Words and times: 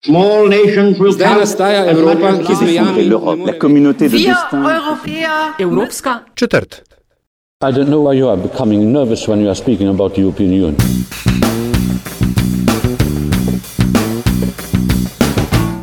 Zdaj 0.00 1.34
nastaja 1.38 1.90
Evropa, 1.90 2.32
ki 2.40 2.54
z 2.56 2.62
mejami 2.62 3.04
la 3.44 3.52
communauté 3.60 4.08
de 4.08 4.16
destin. 4.16 4.64
Evropska 5.58 6.24
četrt. 6.34 6.82
I 7.60 7.72
don't 7.72 7.88
know 7.88 8.08
why 8.08 8.18
you 8.18 8.28
are 8.28 8.40
becoming 8.40 8.92
nervous 8.92 9.28
when 9.28 9.40
you 9.40 9.48
are 9.48 9.54
speaking 9.54 9.88
about 9.88 10.14
the 10.14 10.22
European 10.22 10.50
Union. 10.52 10.76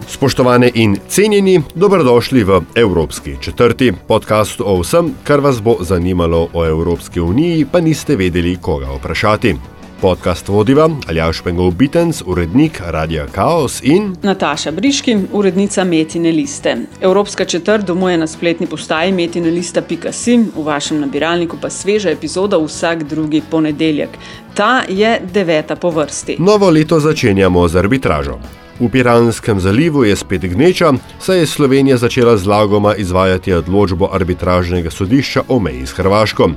Spoštovane 0.07 0.71
in 0.73 0.97
cenjeni, 1.07 1.61
dobrodošli 1.75 2.43
v 2.43 2.61
Evropski 2.75 3.36
četrti 3.41 3.93
podcast 4.07 4.61
o 4.61 4.81
vsem, 4.81 5.13
kar 5.23 5.39
vas 5.39 5.61
bo 5.61 5.77
zanimalo 5.79 6.47
o 6.54 6.65
Evropski 6.65 7.20
uniji, 7.20 7.65
pa 7.71 7.79
niste 7.79 8.15
vedeli, 8.15 8.57
koga 8.61 8.88
vprašati. 8.97 9.77
Podcast 10.02 10.48
vodiva 10.48 10.89
Aljaš 11.09 11.41
Pengov 11.41 11.71
Bitens, 11.71 12.23
urednik 12.25 12.82
Radia 12.86 13.25
Chaos 13.36 13.80
in 13.84 14.16
Nataša 14.23 14.71
Briški, 14.71 15.18
urednica 15.34 15.84
Metine 15.84 16.31
liste. 16.31 16.76
Evropska 17.02 17.45
četrt 17.45 17.85
domuje 17.85 18.18
na 18.18 18.27
spletni 18.27 18.68
postaji 18.68 19.12
Metine 19.12 19.49
lista.si, 19.49 20.38
v 20.55 20.63
vašem 20.63 20.99
nabiralniku 20.99 21.57
pa 21.62 21.70
sveža 21.70 22.09
epizoda 22.09 22.57
vsak 22.57 23.04
drugi 23.04 23.41
ponedeljek. 23.52 24.09
Ta 24.54 24.84
je 24.90 25.21
deveta 25.34 25.76
po 25.76 25.90
vrsti. 25.90 26.35
novo 26.40 26.70
leto 26.70 26.99
začenjamo 26.99 27.68
z 27.68 27.76
arbitražo. 27.76 28.38
V 28.79 28.90
Piranskem 28.90 29.59
zalivu 29.59 30.04
je 30.04 30.16
spet 30.16 30.41
gneča, 30.41 30.93
saj 31.20 31.40
je 31.40 31.45
Slovenija 31.45 31.98
začela 31.98 32.38
z 32.38 32.45
lagoma 32.48 32.95
izvajati 32.95 33.54
odločbo 33.54 34.09
arbitražnega 34.13 34.90
sodišča 34.90 35.41
o 35.48 35.59
meji 35.59 35.85
s 35.85 35.91
Hrvaško. 35.91 36.49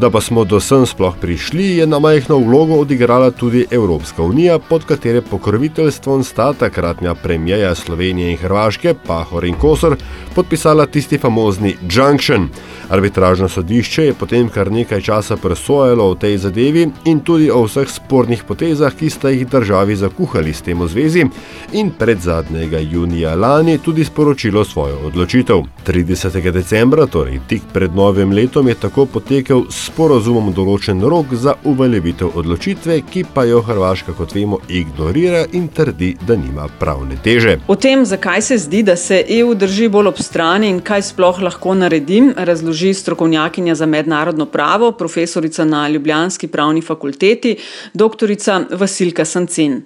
Da 0.00 0.10
pa 0.10 0.20
smo 0.20 0.44
do 0.44 0.56
sem 0.60 0.86
sploh 0.86 1.12
prišli, 1.20 1.76
je 1.76 1.86
na 1.86 1.98
majhno 1.98 2.38
vlogo 2.38 2.74
odigrala 2.80 3.30
tudi 3.30 3.66
Evropska 3.70 4.22
unija, 4.22 4.58
pod 4.58 4.84
katere 4.84 5.20
pokroviteljstvom 5.20 6.24
sta 6.24 6.52
takratnja 6.52 7.14
premijeja 7.14 7.74
Slovenije 7.74 8.30
in 8.30 8.38
Hrvaške, 8.38 8.94
Pahor 9.06 9.44
in 9.44 9.54
Kosor, 9.54 9.96
podpisala 10.34 10.86
tisti 10.86 11.18
famozni 11.18 11.76
Junction. 11.90 12.48
Arbitražno 12.90 13.48
sodišče 13.48 14.04
je 14.04 14.14
potem 14.14 14.48
kar 14.48 14.72
nekaj 14.72 15.00
časa 15.00 15.36
presojalo 15.36 16.08
o 16.10 16.14
tej 16.14 16.38
zadevi 16.42 16.88
in 17.04 17.20
tudi 17.20 17.50
o 17.50 17.62
vseh 17.62 17.86
spornih 17.86 18.42
potezah, 18.44 18.94
ki 18.98 19.10
sta 19.10 19.30
jih 19.30 19.46
državi 19.48 19.94
zakuhali 19.96 20.50
s 20.54 20.64
tem 20.66 20.80
v 20.80 20.88
zvezi, 20.90 21.24
in 21.72 21.92
pred 21.98 22.18
zadnjega 22.18 22.78
junija 22.78 23.34
lani 23.34 23.78
tudi 23.78 24.04
sporočilo 24.04 24.64
svojo 24.64 24.98
odločitev. 25.06 25.62
30. 25.86 26.50
decembra, 26.50 27.06
torej 27.06 27.38
tik 27.48 27.62
pred 27.72 27.94
novim 27.94 28.32
letom, 28.32 28.68
je 28.68 28.74
tako 28.74 29.06
potekel 29.06 29.62
s 29.70 29.86
sporozumom 29.86 30.50
določen 30.52 31.02
rok 31.02 31.34
za 31.34 31.54
uveljavitev 31.64 32.34
odločitve, 32.34 33.00
ki 33.10 33.24
pa 33.34 33.44
jo 33.46 33.62
Hrvaška, 33.62 34.16
kot 34.18 34.34
vemo, 34.34 34.58
ignorira 34.68 35.44
in 35.52 35.68
trdi, 35.68 36.16
da 36.26 36.34
nima 36.36 36.66
pravne 36.78 37.20
teže. 37.22 37.60
O 37.68 37.78
tem, 37.78 38.02
zakaj 38.04 38.42
se 38.42 38.58
zdi, 38.58 38.82
da 38.82 38.96
se 38.96 39.22
EU 39.38 39.54
drži 39.54 39.88
bolj 39.88 40.10
ob 40.10 40.18
strani 40.18 40.74
in 40.74 40.82
kaj 40.82 41.06
sploh 41.12 41.38
lahko 41.46 41.78
naredim, 41.78 42.32
razloži 42.36 42.79
strokovnjakinja 42.94 43.74
za 43.74 43.86
mednarodno 43.86 44.46
pravo, 44.46 44.92
profesorica 44.92 45.64
na 45.64 45.88
Ljubljanski 45.88 46.48
pravni 46.48 46.82
fakulteti, 46.82 47.56
dr. 47.94 48.34
Vasilka 48.70 49.24
Sancin. 49.24 49.82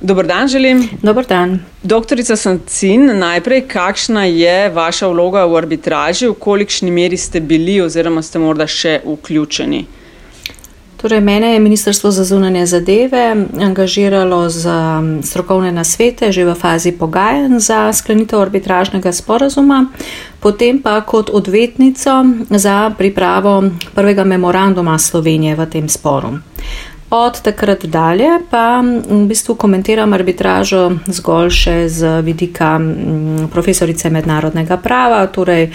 Dober 0.00 0.26
dan, 0.26 0.48
želim. 0.48 0.88
Dobar 1.02 1.26
dan. 1.26 1.58
Doktorica 1.82 2.36
Sancin, 2.36 3.18
najprej, 3.18 3.68
kakšna 3.68 4.24
je 4.24 4.68
vaša 4.74 5.06
vloga 5.06 5.44
v 5.46 5.56
arbitraži, 5.56 6.26
v 6.26 6.34
kolikšni 6.34 6.90
meri 6.90 7.16
ste 7.16 7.40
bili 7.40 7.80
oziroma 7.80 8.22
ste 8.22 8.42
morda 8.42 8.66
še 8.66 8.98
vključeni? 9.06 9.84
Torej, 11.02 11.20
mene 11.20 11.52
je 11.52 11.58
Ministrstvo 11.58 12.10
za 12.10 12.24
zunanje 12.24 12.66
zadeve 12.66 13.36
angažiralo 13.60 14.48
za 14.48 15.02
strokovne 15.22 15.72
nasvete 15.72 16.32
že 16.32 16.44
v 16.44 16.54
fazi 16.54 16.92
pogajanj 16.92 17.58
za 17.58 17.92
sklenitev 17.92 18.38
arbitražnega 18.38 19.12
sporazuma, 19.12 19.90
potem 20.40 20.78
pa 20.78 21.00
kot 21.00 21.30
odvetnico 21.34 22.24
za 22.50 22.94
pripravo 22.98 23.64
prvega 23.94 24.24
memoranduma 24.24 24.98
Slovenije 24.98 25.58
v 25.58 25.66
tem 25.66 25.88
sporu. 25.88 26.38
Od 27.12 27.40
takrat 27.40 27.84
dalje 27.84 28.28
pa 28.50 28.80
v 29.08 29.26
bistvu 29.28 29.54
komentiram 29.60 30.14
arbitražo 30.16 30.80
zgolj 31.12 31.50
še 31.52 31.74
z 31.92 32.12
vidika 32.24 32.70
profesorice 33.52 34.08
mednarodnega 34.08 34.78
prava, 34.80 35.26
torej 35.28 35.68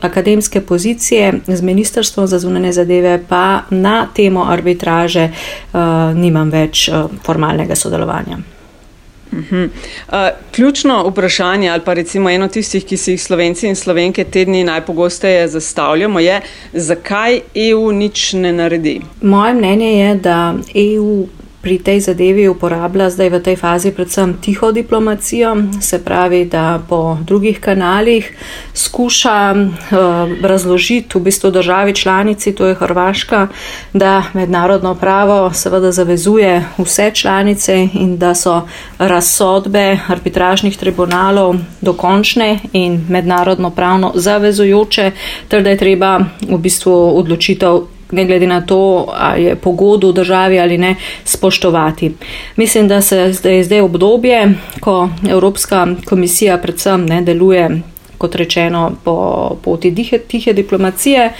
akademske 0.00 0.64
pozicije 0.64 1.44
z 1.46 1.60
Ministrstvom 1.60 2.26
za 2.26 2.40
zunanje 2.40 2.72
zadeve, 2.72 3.18
pa 3.28 3.68
na 3.70 4.08
temo 4.08 4.48
arbitraže 4.48 5.28
uh, 5.28 6.16
nimam 6.16 6.48
več 6.48 6.88
uh, 6.88 7.12
formalnega 7.22 7.76
sodelovanja. 7.76 8.40
Uh, 9.34 10.14
ključno 10.54 11.08
vprašanje, 11.08 11.70
ali 11.70 11.82
pa 11.84 11.94
recimo 11.94 12.30
eno 12.30 12.48
tistih, 12.48 12.84
ki 12.84 12.96
si 12.96 13.12
jih 13.12 13.22
slovenci 13.22 13.66
in 13.68 13.76
slovenke 13.76 14.24
te 14.24 14.44
dni 14.44 14.64
najpogosteje 14.64 15.48
zastavljamo, 15.48 16.20
je, 16.20 16.40
zakaj 16.72 17.40
EU 17.54 17.92
nič 17.92 18.32
ne 18.32 18.52
naredi? 18.52 19.00
Moje 19.22 19.54
mnenje 19.54 19.92
je, 19.98 20.14
da 20.14 20.54
EU 20.74 21.26
pri 21.64 21.78
tej 21.80 22.00
zadevi 22.00 22.44
uporablja 22.48 23.08
zdaj 23.10 23.28
v 23.30 23.40
tej 23.40 23.56
fazi 23.56 23.88
predvsem 23.88 24.36
tiho 24.36 24.68
diplomacijo, 24.72 25.56
se 25.80 25.96
pravi, 26.04 26.44
da 26.44 26.76
po 26.88 27.16
drugih 27.24 27.60
kanalih 27.60 28.28
skuša 28.74 29.54
uh, 29.56 29.96
razložiti 30.44 31.18
v 31.18 31.22
bistvu 31.24 31.50
državi 31.50 31.94
članici, 31.94 32.52
to 32.52 32.66
je 32.66 32.74
Hrvaška, 32.74 33.48
da 33.92 34.22
mednarodno 34.34 34.94
pravo 34.94 35.50
seveda 35.52 35.92
zavezuje 35.92 36.64
vse 36.78 37.10
članice 37.14 37.88
in 37.94 38.18
da 38.18 38.34
so 38.34 38.68
razsodbe 38.98 39.98
arbitražnih 40.08 40.76
tribunalov 40.76 41.56
dokončne 41.80 42.58
in 42.72 43.00
mednarodno 43.08 43.70
pravno 43.70 44.12
zavezujoče, 44.14 45.10
ter 45.48 45.62
da 45.62 45.70
je 45.70 45.78
treba 45.78 46.18
v 46.48 46.58
bistvu 46.58 46.92
odločitev 47.18 47.93
ne 48.12 48.24
glede 48.24 48.46
na 48.46 48.60
to, 48.60 49.06
ali 49.14 49.44
je 49.44 49.56
pogodo 49.56 50.08
v 50.08 50.12
državi 50.12 50.60
ali 50.60 50.78
ne, 50.78 50.96
spoštovati. 51.24 52.14
Mislim, 52.56 52.88
da 52.88 53.00
se 53.00 53.32
zdaj, 53.32 53.62
zdaj 53.64 53.80
obdobje, 53.80 54.54
ko 54.80 55.08
Evropska 55.28 55.86
komisija 56.04 56.58
predvsem 56.58 57.06
ne 57.06 57.22
deluje, 57.22 57.80
kot 58.18 58.34
rečeno, 58.34 58.92
po 59.04 59.56
poti 59.62 59.94
tihe, 59.94 60.18
tihe 60.18 60.52
diplomacije. 60.52 61.32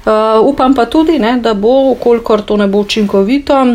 Uh, 0.00 0.46
upam 0.48 0.74
pa 0.74 0.86
tudi, 0.86 1.18
ne, 1.18 1.36
da 1.36 1.54
bo, 1.54 1.94
kolikor 1.94 2.42
to 2.42 2.56
ne 2.56 2.66
bo 2.66 2.78
učinkovito, 2.78 3.66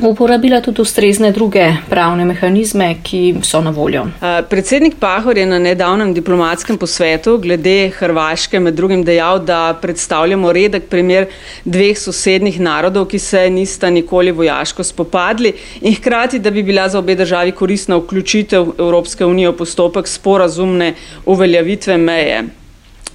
uporabila 0.00 0.60
tudi 0.60 0.80
ustrezne 0.80 1.32
druge 1.32 1.66
pravne 1.90 2.24
mehanizme, 2.24 2.94
ki 3.02 3.34
so 3.42 3.60
na 3.60 3.70
voljo. 3.70 4.06
Predsednik 4.48 4.94
Pahor 5.00 5.38
je 5.38 5.46
na 5.46 5.58
nedavnem 5.58 6.14
diplomatskem 6.14 6.78
posvetu 6.78 7.38
glede 7.38 7.90
Hrvaške 7.98 8.60
med 8.60 8.74
drugim 8.74 9.04
dejal, 9.04 9.38
da 9.38 9.78
predstavljamo 9.82 10.52
redek 10.52 10.88
primer 10.88 11.26
dveh 11.64 11.98
sosednjih 11.98 12.60
narodov, 12.60 13.06
ki 13.06 13.18
se 13.18 13.50
nista 13.50 13.90
nikoli 13.90 14.32
vojaško 14.32 14.84
spopadli 14.84 15.52
in 15.80 15.94
hkrati, 15.94 16.38
da 16.38 16.50
bi 16.50 16.62
bila 16.62 16.88
za 16.88 16.98
obe 16.98 17.14
državi 17.14 17.52
koristna 17.52 17.96
vključitev 17.96 18.72
Evropske 18.78 19.24
unije 19.26 19.50
v 19.50 19.56
postopek 19.56 20.08
sporazumne 20.08 20.94
uveljavitve 21.26 21.96
meje. 21.98 22.42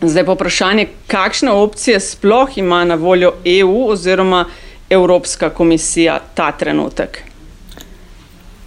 Zdaj 0.02 0.26
pa 0.26 0.34
vprašanje, 0.34 0.88
kakšne 1.08 1.52
opcije 1.52 2.00
sploh 2.00 2.58
ima 2.58 2.84
na 2.86 2.96
voljo 2.96 3.32
EU 3.46 3.88
oziroma 3.90 4.46
Evropska 4.90 5.50
komisija 5.50 6.20
ta 6.34 6.52
trenutek? 6.52 7.24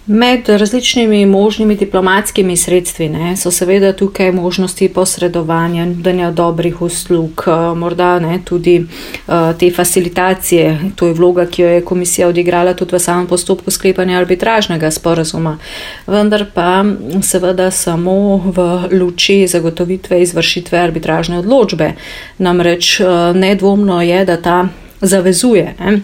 Med 0.05 0.49
različnimi 0.49 1.25
možnimi 1.25 1.75
diplomatskimi 1.75 2.57
sredstvi 2.57 3.09
ne, 3.09 3.37
so 3.37 3.51
seveda 3.51 3.93
tukaj 3.93 4.31
možnosti 4.31 4.89
posredovanja, 4.89 5.85
nudanja 5.85 6.31
dobrih 6.31 6.81
uslug, 6.81 7.43
morda 7.75 8.19
ne, 8.19 8.39
tudi 8.45 8.79
uh, 8.79 9.33
te 9.59 9.71
facilitacije. 9.71 10.79
To 10.95 11.07
je 11.07 11.13
vloga, 11.13 11.45
ki 11.45 11.61
jo 11.61 11.67
je 11.67 11.85
komisija 11.85 12.27
odigrala 12.27 12.73
tudi 12.73 12.95
v 12.95 12.99
samem 12.99 13.27
postopku 13.27 13.71
sklepanja 13.71 14.17
arbitražnega 14.17 14.91
sporazuma. 14.91 15.57
Vendar 16.07 16.45
pa 16.53 16.83
seveda 17.21 17.71
samo 17.71 18.37
v 18.37 18.67
luči 18.91 19.47
zagotovitve 19.47 20.21
izvršitve 20.21 20.79
arbitražne 20.79 21.39
odločbe. 21.39 21.93
Namreč 22.37 22.99
uh, 22.99 23.35
nedvomno 23.35 24.01
je, 24.01 24.25
da 24.25 24.41
ta 24.41 24.67
zavezuje. 25.01 25.75
Ne? 25.79 25.99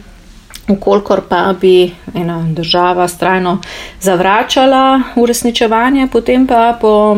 Ukolikor 0.67 1.21
pa 1.29 1.53
bi 1.61 1.91
ena 2.15 2.45
država 2.49 3.07
strajno 3.07 3.61
zavračala 4.01 5.01
uresničevanje, 5.15 6.07
potem 6.11 6.47
pa 6.47 6.77
po 6.81 7.15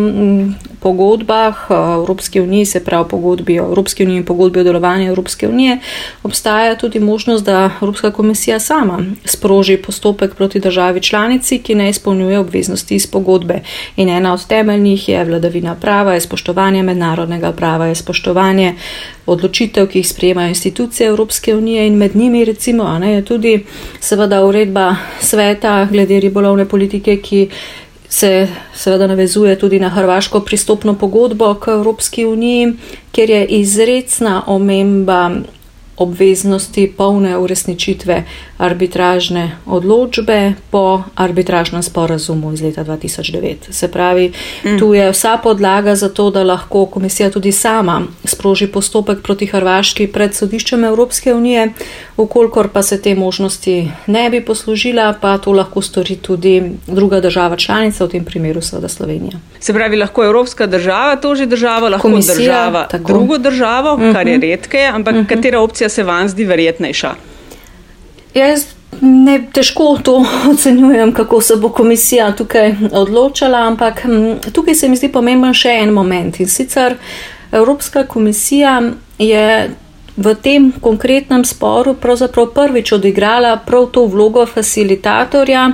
pogodbah 0.80 1.56
Evropske 1.70 2.42
unije, 2.42 2.66
se 2.66 2.84
pravi 2.84 3.10
pogodbi 3.10 3.60
o 3.60 3.64
Evropski 3.64 4.04
uniji 4.04 4.18
in 4.18 4.26
pogodbi 4.26 4.60
o 4.60 4.64
delovanju 4.64 5.08
Evropske 5.08 5.48
unije, 5.48 5.78
obstaja 6.24 6.76
tudi 6.76 7.00
možnost, 7.00 7.46
da 7.46 7.70
Evropska 7.82 8.12
komisija 8.12 8.60
sama 8.60 9.00
sproži 9.26 9.78
postopek 9.78 10.36
proti 10.36 10.60
državi 10.60 11.02
članici, 11.02 11.60
ki 11.60 11.76
ne 11.76 11.90
izpolnjuje 11.90 12.40
obveznosti 12.40 12.96
iz 12.96 13.08
pogodbe. 13.08 13.60
In 13.96 14.10
ena 14.10 14.34
od 14.34 14.48
temeljnih 14.48 15.10
je 15.10 15.26
vladavina 15.26 15.76
prava, 15.76 16.14
je 16.14 16.22
spoštovanje 16.22 16.84
mednarodnega 16.84 17.52
prava, 17.52 17.86
je 17.86 17.96
spoštovanje 17.96 18.76
odločitev, 19.26 19.88
ki 19.88 20.00
jih 20.00 20.08
sprejemajo 20.08 20.48
institucije 20.48 21.08
Evropske 21.08 21.56
unije 21.56 21.88
in 21.88 21.98
med 21.98 22.16
njimi 22.16 22.46
recimo 22.46 23.00
ne, 23.00 23.14
je 23.14 23.26
tudi 23.26 23.66
seveda 24.00 24.46
uredba 24.46 24.96
sveta 25.22 25.88
glede 25.92 26.20
ribolovne 26.20 26.66
politike, 26.66 27.18
ki 27.18 27.50
se 28.10 28.48
seveda 28.76 29.08
navezuje 29.08 29.60
tudi 29.60 29.80
na 29.80 29.90
hrvaško 29.90 30.40
pristopno 30.40 30.94
pogodbo 30.94 31.54
k 31.54 31.68
Evropski 31.68 32.26
uniji, 32.26 32.74
kjer 33.12 33.30
je 33.30 33.46
izredna 33.46 34.44
omemba 34.48 35.32
obveznosti 36.00 36.94
polne 36.98 37.38
uresničitve 37.38 38.24
arbitražne 38.58 39.58
odločbe 39.66 40.54
po 40.72 41.04
arbitražnem 41.16 41.84
sporazumu 41.84 42.54
iz 42.54 42.62
leta 42.62 42.84
2009. 42.84 43.56
Se 43.72 43.88
pravi, 43.88 44.32
mm. 44.64 44.80
tu 44.80 44.94
je 44.94 45.12
vsa 45.12 45.38
podlaga 45.44 45.96
za 45.96 46.10
to, 46.10 46.30
da 46.32 46.44
lahko 46.44 46.86
komisija 46.86 47.30
tudi 47.32 47.52
sama 47.52 48.02
sproži 48.24 48.68
postopek 48.68 49.22
proti 49.22 49.46
Hrvaški 49.46 50.08
pred 50.08 50.36
sodiščem 50.36 50.84
Evropske 50.84 51.34
unije, 51.34 51.70
ukolikor 52.18 52.70
pa 52.70 52.82
se 52.84 53.02
te 53.02 53.16
možnosti 53.16 53.92
ne 54.08 54.30
bi 54.30 54.42
poslužila, 54.46 55.14
pa 55.22 55.38
to 55.38 55.52
lahko 55.52 55.82
stori 55.82 56.16
tudi 56.16 56.72
druga 56.88 57.20
država 57.20 57.56
članica, 57.56 58.06
v 58.06 58.10
tem 58.10 58.26
primeru 58.26 58.62
seveda 58.62 58.88
Slovenija. 58.88 59.40
Se 59.60 59.74
pravi, 59.74 59.98
lahko 59.98 60.24
Evropska 60.26 60.68
država 60.68 61.16
toži 61.16 61.46
državo, 61.46 61.90
lahko 61.90 62.08
komisija, 62.08 62.36
država 62.36 62.88
tako. 62.92 63.08
drugo 63.08 63.38
državo, 63.38 63.98
mm 63.98 64.02
-hmm. 64.02 64.14
kar 64.14 64.28
je 64.28 64.38
mhm. 64.38 64.42
redke, 64.42 64.84
ampak 64.94 65.16
mm 65.16 65.20
-hmm. 65.20 65.28
katera 65.28 65.60
opcija 65.60 65.89
se 65.90 66.04
vam 66.04 66.30
zdi 66.30 66.46
verjetnejša? 66.46 67.16
Jaz 68.34 68.66
ne 69.02 69.40
težko 69.54 69.98
to 70.04 70.26
ocenjujem, 70.52 71.14
kako 71.14 71.42
se 71.42 71.56
bo 71.56 71.70
komisija 71.70 72.32
tukaj 72.36 72.76
odločala, 72.92 73.68
ampak 73.68 74.06
tukaj 74.54 74.76
se 74.76 74.90
mi 74.90 74.98
zdi 74.98 75.12
pomemben 75.12 75.54
še 75.54 75.80
en 75.84 75.94
moment 75.94 76.40
in 76.40 76.48
sicer 76.48 76.98
Evropska 77.52 78.04
komisija 78.08 78.82
je 79.18 79.70
v 80.18 80.36
tem 80.36 80.72
konkretnem 80.82 81.46
sporu 81.46 81.94
pravzaprav 81.96 82.52
prvič 82.54 82.92
odigrala 82.92 83.58
prav 83.66 83.88
to 83.92 84.06
vlogo 84.06 84.46
facilitatorja 84.46 85.72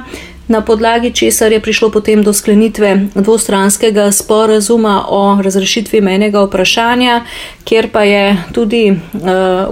na 0.47 0.61
podlagi 0.61 1.11
česar 1.11 1.51
je 1.51 1.59
prišlo 1.59 1.89
potem 1.89 2.23
do 2.23 2.33
sklenitve 2.33 2.99
dvostranskega 3.15 4.11
sporazuma 4.11 5.05
o 5.09 5.41
razrešitvi 5.41 6.01
menjega 6.01 6.43
vprašanja, 6.45 7.23
kjer 7.63 7.89
pa 7.91 8.03
je 8.03 8.37
tudi 8.53 8.91
uh, 8.91 8.99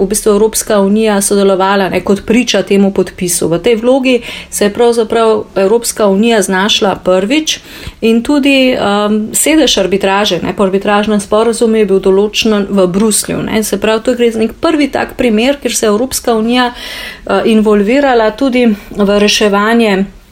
v 0.02 0.08
bistvu 0.10 0.31
Evropska 0.31 0.80
unija 0.81 1.22
sodelovala 1.22 1.90
ne, 1.90 2.02
kot 2.02 2.25
priča 2.25 2.64
temu 2.64 2.94
podpisu. 2.94 3.48
V 3.48 3.60
tej 3.60 3.75
vlogi 3.75 4.22
se 4.50 4.66
je 4.66 4.74
pravzaprav 4.74 5.44
Evropska 5.56 6.08
unija 6.08 6.42
znašla 6.42 6.96
prvič 6.96 7.60
in 8.02 8.24
tudi 8.24 8.74
um, 8.74 9.30
sedež 9.34 9.78
arbitraže, 9.78 10.40
ne, 10.44 10.56
po 10.58 10.64
arbitražnem 10.64 11.20
sporazumu 11.20 11.75
je 11.75 11.86
bil 11.86 12.02
določen 12.02 12.66
v 12.70 12.88
Bruslju. 12.88 13.44
Ne. 13.46 13.64
Se 13.64 13.78
pravi, 13.78 14.02
to 14.04 14.18
gre 14.18 14.31
za 14.31 14.42
nek 14.42 14.58
prvi 14.62 14.90
tak 14.92 15.14
primer, 15.18 15.62
kjer 15.62 15.75
se 15.75 15.86
je 15.86 15.94
Evropska 15.94 16.34
unija 16.34 16.72
uh, 16.74 17.46
involvirala 17.46 18.31
tudi 18.31 18.66
v 18.98 19.20
reševanje 19.20 20.23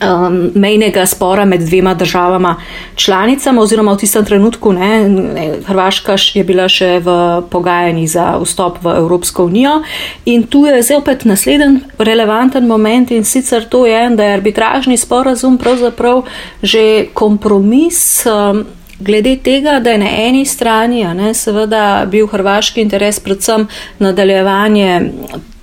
um, 0.00 0.50
mejnega 0.54 1.06
spora 1.06 1.44
med 1.44 1.60
dvema 1.60 1.94
državama 1.94 2.56
članicama, 2.94 3.62
oziroma 3.62 3.92
v 3.92 3.98
tistem 3.98 4.24
trenutku 4.24 4.72
ne, 4.72 5.08
Hrvaška 5.66 6.16
je 6.34 6.44
bila 6.44 6.68
še 6.68 6.98
v 7.04 7.42
pogajanji 7.50 8.06
za 8.06 8.26
vstop 8.42 8.82
v 8.82 8.96
Evropsko 8.96 9.44
unijo. 9.44 9.82
In 10.24 10.46
tu 10.46 10.66
je 10.66 10.82
zdaj 10.82 10.96
opet 10.96 11.24
naslednji 11.24 11.80
relevanten 11.98 12.66
moment 12.66 13.10
in 13.10 13.24
sicer 13.24 13.64
to 13.64 13.86
je, 13.86 14.10
da 14.10 14.24
je 14.24 14.36
arbitražni 14.36 14.96
sporazum 14.96 15.58
pravzaprav 15.58 16.24
že 16.62 17.06
kompromis. 17.14 18.26
Um, 18.26 18.66
Glede 18.98 19.34
tega, 19.44 19.74
da 19.80 19.90
je 19.90 19.98
na 19.98 20.08
eni 20.08 20.46
strani 20.48 21.04
ne, 21.04 21.34
seveda 21.34 22.06
bil 22.08 22.26
hrvaški 22.26 22.80
interes 22.80 23.20
predvsem 23.20 23.66
nadaljevanje 23.98 25.12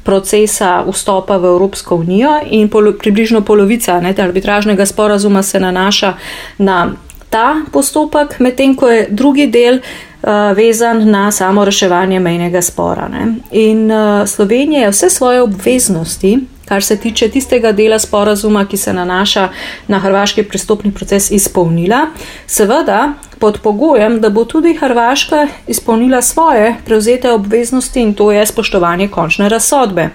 procesa 0.04 0.84
vstopa 0.92 1.38
v 1.38 1.46
Evropsko 1.46 1.96
unijo 1.96 2.40
in 2.50 2.70
polo, 2.70 2.94
približno 2.94 3.42
polovica 3.42 4.00
ne, 4.02 4.16
arbitražnega 4.18 4.86
sporazuma 4.86 5.44
se 5.44 5.60
nanaša 5.60 6.14
na 6.58 6.92
ta 7.30 7.56
postopek, 7.72 8.40
medtem 8.40 8.76
ko 8.76 8.90
je 8.90 9.08
drugi 9.10 9.48
del 9.48 9.80
uh, 9.80 10.30
vezan 10.56 11.10
na 11.10 11.32
samo 11.32 11.66
reševanje 11.66 12.20
mejnega 12.20 12.62
spora. 12.62 13.08
Ne. 13.08 13.36
In 13.52 13.92
uh, 13.92 14.28
Slovenija 14.28 14.82
je 14.82 14.92
vse 14.92 15.10
svoje 15.10 15.42
obveznosti 15.42 16.40
kar 16.66 16.84
se 16.84 16.98
tiče 16.98 17.30
tistega 17.30 17.72
dela 17.72 18.00
sporazuma, 18.00 18.66
ki 18.66 18.78
se 18.78 18.94
nanaša 18.94 19.50
na 19.88 20.00
hrvaški 20.00 20.44
pristopni 20.44 20.92
proces, 20.94 21.32
izpolnila. 21.32 22.08
Seveda 22.48 23.14
pod 23.40 23.60
pogojem, 23.60 24.22
da 24.22 24.30
bo 24.30 24.46
tudi 24.46 24.74
Hrvaška 24.74 25.48
izpolnila 25.68 26.22
svoje 26.22 26.76
prevzete 26.86 27.32
obveznosti 27.32 28.02
in 28.02 28.14
to 28.14 28.32
je 28.32 28.46
spoštovanje 28.46 29.08
končne 29.08 29.50
razsodbe. 29.50 30.10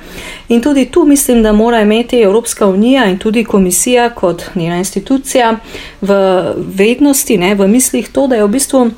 In 0.48 0.62
tudi 0.62 0.84
tu 0.84 1.04
mislim, 1.04 1.42
da 1.42 1.52
mora 1.52 1.80
imeti 1.80 2.20
Evropska 2.20 2.66
unija 2.66 3.04
in 3.06 3.18
tudi 3.18 3.44
komisija 3.44 4.10
kot 4.10 4.42
njena 4.54 4.76
institucija 4.76 5.56
v 6.00 6.14
vednosti, 6.56 7.38
ne, 7.38 7.54
v 7.54 7.68
mislih 7.68 8.08
to, 8.08 8.26
da 8.26 8.36
je 8.36 8.44
v 8.44 8.48
bistvu. 8.48 8.90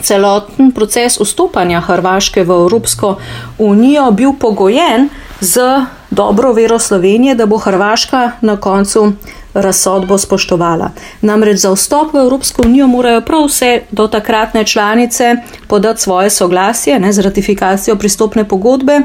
Celoten 0.00 0.70
proces 0.72 1.20
vstopanja 1.20 1.80
Hrvaške 1.80 2.44
v 2.44 2.50
Evropsko 2.50 3.16
unijo 3.58 4.10
bil 4.10 4.32
pogojen 4.40 5.08
z 5.40 5.60
dobro 6.12 6.52
vero 6.52 6.78
Slovenije, 6.78 7.34
da 7.34 7.46
bo 7.46 7.58
Hrvaška 7.58 8.30
na 8.40 8.56
koncu 8.56 9.12
razsodbo 9.54 10.18
spoštovala. 10.18 10.90
Namreč 11.20 11.58
za 11.58 11.72
vstop 11.72 12.14
v 12.14 12.18
Evropsko 12.18 12.62
unijo 12.66 12.86
morajo 12.86 13.20
prav 13.20 13.46
vse 13.46 13.80
do 13.90 14.08
takratne 14.08 14.64
članice 14.64 15.36
podati 15.66 16.00
svoje 16.00 16.30
soglasje 16.30 16.98
ne, 16.98 17.12
z 17.12 17.18
ratifikacijo 17.18 17.96
pristopne 17.96 18.48
pogodbe 18.48 19.00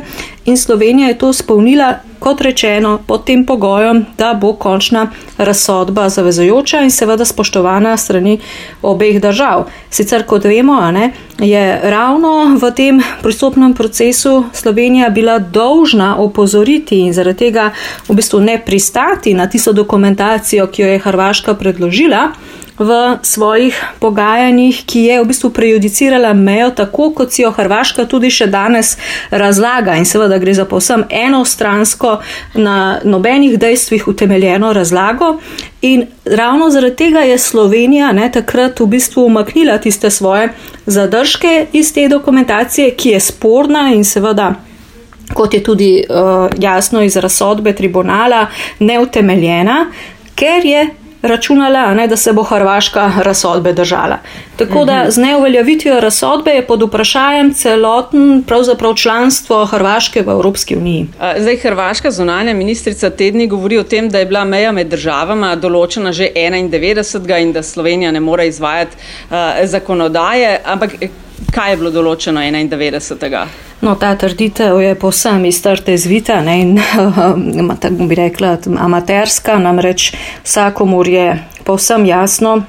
in 0.46 0.58
Slovenija 0.58 1.08
je 1.08 1.18
to 1.18 1.34
spolnila, 1.34 1.96
kot 2.20 2.42
rečeno, 2.42 3.00
pod 3.08 3.26
tem 3.26 3.46
pogojem, 3.46 4.06
da 4.18 4.34
bo 4.34 4.54
končna 4.54 5.08
razsodba 5.38 6.10
zavezojoča 6.10 6.82
in 6.82 6.92
seveda 6.92 7.26
spoštovana 7.26 7.98
strani 7.98 8.40
obeh 8.82 9.22
držav. 9.22 9.68
Sicer, 9.90 10.26
kot 10.26 10.44
vemo, 10.46 10.80
ne, 10.92 11.12
je 11.40 11.80
ravno 11.84 12.58
v 12.62 12.72
tem 12.76 13.02
pristopnem 13.22 13.74
procesu 13.74 14.44
Slovenija 14.54 15.10
bila 15.10 15.40
dolžna 15.40 16.16
opozoriti 16.18 17.00
in 17.00 17.14
zaradi 17.14 17.38
tega 17.38 17.72
v 18.08 18.16
bistvu 18.16 18.40
ne 18.40 18.58
pristati 18.66 19.34
na 19.34 19.50
tisto 19.50 19.74
dokumentacijo, 19.74 20.68
ki 20.68 20.82
jo 20.82 20.88
je 20.88 21.00
Hrvaška 21.00 21.54
predložila 21.54 22.32
v 22.80 23.18
svojih 23.22 23.84
pogajanjih, 24.00 24.84
ki 24.86 25.00
je 25.00 25.22
v 25.22 25.26
bistvu 25.26 25.50
prejudicirala 25.50 26.34
mejo 26.34 26.70
tako, 26.70 27.10
kot 27.12 27.34
si 27.34 27.42
jo 27.42 27.52
Hrvaška 27.52 28.06
tudi 28.06 28.30
še 28.30 28.48
danes 28.48 28.98
razlaga. 29.32 29.96
In 29.98 30.06
seveda 30.06 30.38
gre 30.38 30.54
za 30.54 30.66
povsem 30.66 31.04
enostransko, 31.10 32.20
na 32.54 33.00
nobenih 33.04 33.58
dejstvih 33.60 34.08
utemeljeno 34.08 34.74
razlago. 34.74 35.40
In 35.82 36.06
ravno 36.26 36.70
zaradi 36.70 36.96
tega 36.96 37.26
je 37.26 37.38
Slovenija 37.38 38.12
ne, 38.12 38.30
takrat 38.32 38.80
v 38.80 38.88
bistvu 38.94 39.26
umaknila 39.26 39.78
tiste 39.78 40.12
svoje 40.12 40.54
zadržke 40.86 41.68
iz 41.74 41.94
te 41.94 42.08
dokumentacije, 42.08 42.94
ki 42.96 43.10
je 43.10 43.20
sporna 43.20 43.90
in 43.94 44.06
seveda. 44.06 44.54
Kot 45.34 45.54
je 45.54 45.64
tudi 45.64 45.92
uh, 46.08 46.48
jasno 46.60 47.02
iz 47.04 47.18
razsodbe 47.18 47.74
tribunala, 47.76 48.46
neutemeljena, 48.80 49.92
ker 50.36 50.66
je 50.66 50.88
računala, 51.22 51.94
ne, 51.94 52.08
da 52.08 52.16
se 52.16 52.34
bo 52.34 52.44
Hrvaška 52.44 53.12
razsodbe 53.24 53.74
držala. 53.74 54.18
Tako 54.58 54.86
da 54.86 55.06
z 55.12 55.18
neuveljavitvijo 55.18 56.00
razsodbe 56.00 56.52
je 56.52 56.68
pod 56.68 56.84
vprašanjem 56.84 57.54
celoten 57.54 58.44
članstvo 58.96 59.66
Hrvaške 59.66 60.22
v 60.22 60.30
Evropski 60.30 60.78
uniji. 60.78 61.08
Zdaj, 61.38 61.58
Hrvaška 61.58 62.12
zunanja 62.12 62.54
ministrica 62.54 63.10
tedni 63.10 63.48
govori 63.48 63.78
o 63.78 63.84
tem, 63.84 64.10
da 64.10 64.20
je 64.20 64.26
bila 64.26 64.44
meja 64.46 64.72
med 64.72 64.88
državama 64.88 65.56
določena 65.56 66.12
že 66.12 66.30
91. 66.36 67.42
in 67.42 67.54
da 67.54 67.64
Slovenija 67.64 68.12
ne 68.12 68.20
more 68.20 68.48
izvajati 68.48 68.98
uh, 68.98 69.38
zakonodaje. 69.64 70.60
Ampak 70.66 70.92
kaj 71.52 71.72
je 71.72 71.78
bilo 71.78 71.92
določeno 71.92 72.42
91. 72.42 73.67
No, 73.82 73.96
ta 73.96 74.16
trditev 74.16 74.82
je 74.82 74.96
povsem 74.96 75.46
iztrte 75.46 75.98
zvita 75.98 76.42
ne, 76.42 76.62
in 76.62 76.80
tako 77.82 78.08
bi 78.10 78.16
rekla 78.16 78.58
amaterska, 78.80 79.60
namreč 79.60 80.14
vsakomur 80.44 81.08
je 81.08 81.44
povsem 81.64 82.06
jasno, 82.06 82.64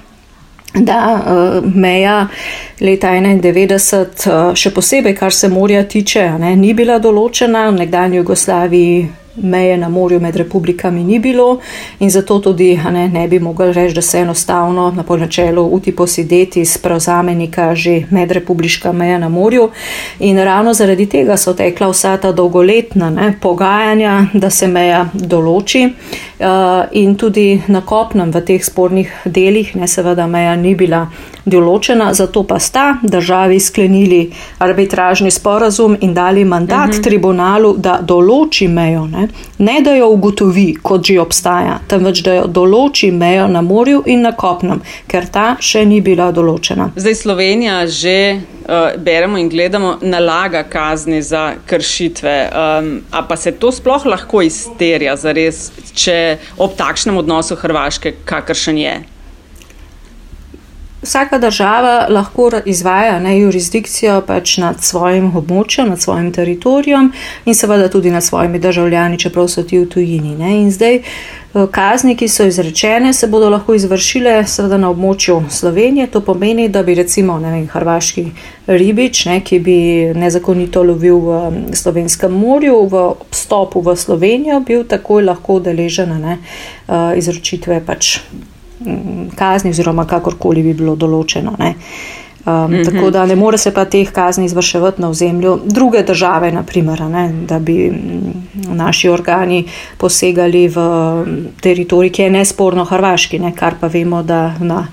da 0.74 1.00
uh, 1.14 1.74
meja 1.74 2.26
leta 2.80 3.08
91, 3.08 3.72
uh, 4.28 4.54
še 4.54 4.70
posebej 4.74 5.16
kar 5.16 5.32
se 5.32 5.48
morja 5.48 5.84
tiče, 5.88 6.28
ne, 6.38 6.52
ni 6.56 6.74
bila 6.74 6.98
določena 7.00 7.70
v 7.70 7.78
nekdanji 7.80 8.20
Jugoslaviji 8.20 9.08
meje 9.42 9.76
na 9.76 9.88
morju 9.88 10.20
med 10.20 10.36
republikami 10.36 11.04
ni 11.04 11.18
bilo 11.18 11.58
in 11.98 12.10
zato 12.10 12.38
tudi 12.38 12.80
ne, 12.90 13.08
ne 13.08 13.28
bi 13.28 13.38
mogli 13.38 13.72
reči, 13.72 13.94
da 13.94 14.02
se 14.02 14.18
enostavno 14.18 14.90
na 14.90 15.02
polnačelu 15.02 15.68
uti 15.72 15.96
posideti 15.96 16.64
sprevzame 16.64 17.34
neka 17.34 17.74
že 17.74 18.02
medrepubliška 18.10 18.92
meja 18.92 19.18
na 19.18 19.28
morju. 19.28 19.70
In 20.18 20.38
ravno 20.38 20.74
zaradi 20.74 21.06
tega 21.06 21.36
so 21.36 21.54
tekla 21.54 21.88
vsa 21.88 22.16
ta 22.16 22.32
dolgoletna 22.32 23.10
ne, 23.10 23.34
pogajanja, 23.40 24.26
da 24.32 24.50
se 24.50 24.66
meja 24.66 25.06
določi 25.12 25.84
uh, 25.86 26.46
in 26.92 27.14
tudi 27.16 27.62
na 27.66 27.80
kopnem 27.80 28.30
v 28.30 28.40
teh 28.40 28.64
spornih 28.64 29.12
delih, 29.24 29.74
ne 29.76 29.88
seveda 29.88 30.26
meja 30.26 30.56
ni 30.56 30.74
bila 30.74 31.06
določena, 31.48 32.12
zato 32.14 32.42
pa 32.44 32.58
sta 32.58 32.98
državi 33.02 33.60
sklenili 33.60 34.20
arbitražni 34.58 35.30
sporazum 35.30 35.96
in 36.00 36.14
dali 36.14 36.44
mandat 36.44 36.78
uh 36.78 36.84
mhm. 36.86 36.98
-huh. 36.98 37.02
tribunalu, 37.02 37.74
da 37.76 38.00
določi 38.02 38.68
mejo. 38.68 39.06
Ne? 39.06 39.27
Ne 39.58 39.80
da 39.84 39.94
jo 39.96 40.10
ugotovi, 40.14 40.74
kot 40.82 41.06
že 41.06 41.18
obstaja, 41.20 41.78
temveč 41.88 42.22
da 42.26 42.38
jo 42.40 42.46
določi 42.46 43.10
mejo 43.10 43.48
na 43.48 43.62
morju 43.62 44.02
in 44.06 44.22
na 44.26 44.32
kopnem, 44.36 44.82
ker 45.08 45.28
ta 45.32 45.48
še 45.60 45.84
ni 45.88 46.00
bila 46.04 46.30
določena. 46.32 46.92
Zdaj 46.96 47.20
Slovenija 47.24 47.82
že. 47.86 48.18
Uh, 48.68 48.90
beremo 49.00 49.38
in 49.40 49.46
gledamo, 49.48 49.94
nalaga 50.04 50.60
kazni 50.68 51.22
za 51.24 51.54
kršitve. 51.66 52.34
Um, 52.52 52.90
a 53.10 53.22
pa 53.24 53.36
se 53.40 53.54
to 53.56 53.70
sploh 53.72 54.04
lahko 54.04 54.42
izterja, 54.44 55.14
zares, 55.16 55.70
če 55.96 56.36
ob 56.60 56.76
takšnem 56.76 57.16
odnosu 57.16 57.56
Hrvaške, 57.56 58.18
kakršen 58.28 58.82
je? 58.82 58.92
Vsaka 61.02 61.38
država 61.38 62.06
lahko 62.10 62.50
izvaja 62.64 63.20
ne, 63.20 63.38
jurisdikcijo 63.40 64.16
pač 64.26 64.56
nad 64.58 64.80
svojim 64.82 65.30
območjem, 65.36 65.92
nad 65.92 66.00
svojim 66.00 66.32
teritorijem 66.34 67.12
in 67.44 67.54
seveda 67.54 67.86
tudi 67.88 68.10
nad 68.10 68.24
svojimi 68.24 68.58
državljani, 68.58 69.18
čeprav 69.18 69.46
so 69.48 69.62
ti 69.62 69.78
v 69.78 69.86
tujini. 69.86 70.34
Ne. 70.36 70.56
In 70.58 70.72
zdaj 70.74 70.96
eh, 70.96 71.04
kazni, 71.70 72.16
ki 72.16 72.28
so 72.28 72.48
izrečene, 72.50 73.12
se 73.12 73.30
bodo 73.30 73.50
lahko 73.50 73.78
izvršile 73.78 74.42
seveda 74.46 74.78
na 74.78 74.90
območju 74.90 75.44
Slovenije. 75.50 76.10
To 76.10 76.20
pomeni, 76.20 76.68
da 76.68 76.82
bi 76.82 76.98
recimo 76.98 77.38
vem, 77.38 77.68
hrvaški 77.70 78.26
ribič, 78.66 79.24
ne, 79.30 79.38
ki 79.40 79.62
bi 79.62 79.78
nezakonito 80.18 80.82
lovil 80.82 81.22
v 81.30 81.40
slovenskem 81.78 82.34
morju, 82.34 82.82
v 82.90 83.06
vstopu 83.30 83.86
v 83.86 83.96
Slovenijo, 83.96 84.60
bil 84.66 84.82
takoj 84.84 85.22
lahko 85.30 85.60
deležen 85.62 86.18
ne, 86.20 86.38
eh, 86.88 87.18
izročitve 87.22 87.84
pač 87.86 88.16
kazni, 89.34 89.70
oziroma 89.70 90.06
kakorkoli 90.06 90.62
bi 90.62 90.74
bilo 90.74 90.96
določeno. 90.96 91.56
Ne. 91.58 91.74
Um, 92.48 92.54
mm 92.54 92.74
-hmm. 92.74 92.84
Tako 92.84 93.10
da 93.10 93.26
ne 93.26 93.36
more 93.36 93.58
se 93.58 93.74
pa 93.74 93.84
teh 93.84 94.10
kazni 94.12 94.44
izvrševati 94.44 95.02
na 95.02 95.08
ozemlju 95.08 95.60
druge 95.64 96.02
države, 96.02 96.52
naprimer, 96.52 97.00
ne, 97.00 97.32
da 97.48 97.58
bi 97.58 97.92
naši 98.54 99.08
organi 99.08 99.64
posegali 99.98 100.68
v 100.68 100.76
teritorij, 101.60 102.10
ki 102.10 102.22
je 102.22 102.30
nesporno 102.30 102.84
hrvaški, 102.84 103.38
ne, 103.38 103.52
kar 103.52 103.74
pa 103.80 103.86
vemo, 103.86 104.22
da 104.22 104.54
na 104.60 104.86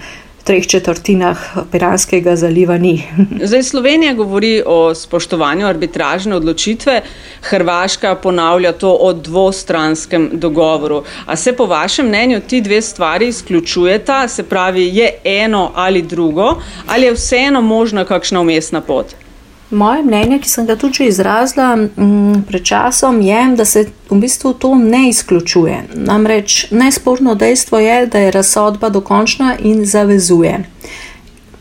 treh 0.45 0.67
četrtinah 0.67 1.39
Piranskega 1.71 2.35
zaliva 2.35 2.77
ni. 2.77 3.03
Zdaj 3.49 3.63
Slovenija 3.63 4.13
govori 4.13 4.63
o 4.65 4.95
spoštovanju 4.95 5.67
arbitražne 5.67 6.35
odločitve, 6.35 7.01
Hrvaška 7.41 8.15
ponavlja 8.15 8.71
to 8.71 8.91
o 8.93 9.13
dvostranskem 9.13 10.29
dogovoru. 10.33 11.03
A 11.25 11.35
se 11.35 11.53
po 11.53 11.65
vašem 11.65 12.07
mnenju 12.07 12.41
ti 12.47 12.61
dve 12.61 12.81
stvari 12.81 13.27
izključujeta, 13.27 14.27
se 14.27 14.43
pravi, 14.43 14.89
je 14.93 15.11
eno 15.23 15.71
ali 15.75 16.01
drugo, 16.01 16.61
ali 16.87 17.05
je 17.05 17.13
vseeno 17.13 17.61
možna 17.61 18.05
kakšna 18.05 18.41
umestna 18.41 18.81
pot? 18.81 19.24
Moje 19.71 20.03
mnenje, 20.03 20.39
ki 20.39 20.49
sem 20.49 20.65
ga 20.65 20.75
tudi 20.75 21.07
izrazila 21.07 21.75
mm, 21.75 22.43
pred 22.47 22.63
časom, 22.63 23.21
je, 23.21 23.39
da 23.55 23.65
se 23.65 23.85
v 24.09 24.19
bistvu 24.21 24.53
to 24.53 24.75
ne 24.75 25.09
izključuje. 25.09 25.83
Namreč 25.95 26.71
nesporno 26.71 27.35
dejstvo 27.35 27.79
je, 27.79 28.05
da 28.05 28.19
je 28.19 28.31
razsodba 28.31 28.89
dokončna 28.89 29.55
in 29.59 29.85
zavezuje. 29.85 30.63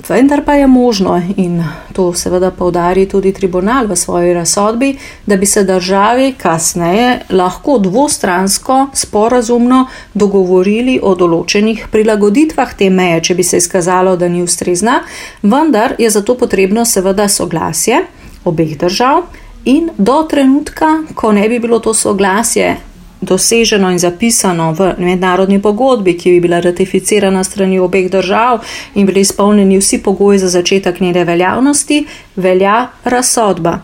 Vendar 0.08 0.44
pa 0.44 0.52
je 0.52 0.66
možno, 0.66 1.22
in 1.36 1.64
to 1.92 2.12
seveda 2.12 2.50
povdari 2.50 3.06
tudi 3.08 3.32
tribunal 3.32 3.86
v 3.86 3.96
svoji 3.96 4.34
razsodbi, 4.34 4.96
da 5.26 5.36
bi 5.36 5.46
se 5.46 5.64
državi 5.64 6.34
kasneje 6.38 7.20
lahko 7.30 7.78
dvostransko, 7.78 8.86
sporazumno 8.92 9.86
dogovorili 10.14 11.00
o 11.02 11.14
določenih 11.14 11.86
prilagoditvah 11.92 12.74
te 12.76 12.90
meje, 12.90 13.20
če 13.20 13.34
bi 13.34 13.42
se 13.42 13.56
izkazalo, 13.56 14.16
da 14.16 14.28
ni 14.28 14.42
ustrezna, 14.42 15.00
vendar 15.42 15.96
je 15.98 16.10
zato 16.10 16.36
potrebno 16.36 16.84
seveda 16.84 17.28
soglasje 17.28 18.04
obeh 18.44 18.76
držav 18.78 19.24
in 19.64 19.88
do 19.96 20.22
trenutka, 20.28 20.98
ko 21.14 21.32
ne 21.32 21.48
bi 21.48 21.58
bilo 21.58 21.78
to 21.78 21.94
soglasje 21.94 22.76
doseženo 23.20 23.90
in 23.90 23.98
zapisano 23.98 24.72
v 24.72 24.94
mednarodni 24.98 25.62
pogodbi, 25.62 26.16
ki 26.18 26.30
bi 26.30 26.40
bila 26.40 26.60
ratificirana 26.60 27.44
strani 27.44 27.78
obeh 27.78 28.10
držav 28.10 28.60
in 28.94 29.06
bili 29.06 29.20
izpolnjeni 29.20 29.78
vsi 29.78 30.02
pogoji 30.02 30.38
za 30.38 30.48
začetek 30.48 31.00
njene 31.00 31.24
veljavnosti, 31.24 32.06
velja 32.36 32.88
razsodba. 33.04 33.78